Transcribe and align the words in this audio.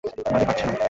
মানে 0.03 0.45
পারছে 0.45 0.65
না। 0.67 0.75